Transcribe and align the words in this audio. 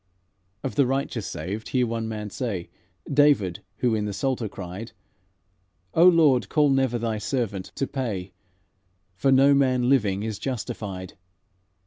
"Of 0.63 0.73
the 0.73 0.87
righteous 0.87 1.27
saved, 1.27 1.69
hear 1.69 1.85
one 1.85 2.07
man 2.07 2.31
say 2.31 2.71
David, 3.07 3.61
who 3.77 3.93
in 3.93 4.05
the 4.05 4.13
Psalter 4.13 4.49
cried: 4.49 4.93
'O 5.93 6.07
Lord, 6.07 6.49
call 6.49 6.71
never 6.71 6.97
Thy 6.97 7.19
servant 7.19 7.65
to 7.75 7.85
pay, 7.85 8.33
For 9.13 9.31
no 9.31 9.53
man 9.53 9.89
living 9.89 10.23
is 10.23 10.39
justified.' 10.39 11.13